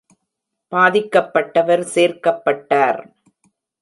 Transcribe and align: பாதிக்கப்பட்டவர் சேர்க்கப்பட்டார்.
பாதிக்கப்பட்டவர் 0.71 1.83
சேர்க்கப்பட்டார். 1.95 3.01